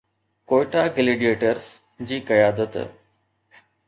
Quetta 0.51 0.81
Gladiators 0.95 1.65
جي 2.11 2.19
قيادت 2.31 2.77